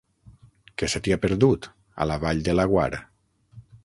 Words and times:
Què 0.81 0.87
se 0.93 1.01
t'hi 1.07 1.11
ha 1.15 1.19
perdut, 1.25 1.67
a 2.05 2.07
la 2.13 2.17
Vall 2.23 2.41
de 2.49 2.57
Laguar? 2.61 2.89